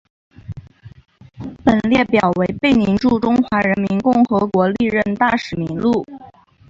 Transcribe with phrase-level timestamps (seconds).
[1.63, 6.03] 本列表为贝宁驻中华人民共和国历任大使名录。